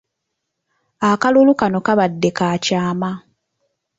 Akalulu 1.09 1.53
kano 1.59 1.79
kabadde 1.85 2.29
ka 2.37 2.47
kyama. 2.65 3.11